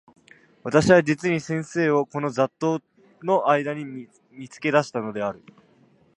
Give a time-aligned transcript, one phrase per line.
[0.63, 2.85] 私は実に先生をこの雑沓（ざっと
[3.19, 4.09] う）の間（あいだ）に見
[4.47, 5.43] 付け出したのである。